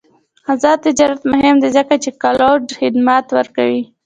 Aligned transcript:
آزاد 0.51 0.77
تجارت 0.85 1.21
مهم 1.33 1.55
دی 1.63 1.69
ځکه 1.77 1.93
چې 2.03 2.09
کلاؤډ 2.21 2.63
خدمات 2.79 3.25
ورکوي. 3.37 3.83